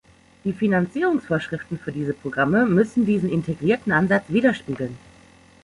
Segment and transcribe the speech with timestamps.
[0.45, 4.97] Die Finanzierungsvorschriften für diese Programme müssen diesen integrierten Ansatz widerspiegeln.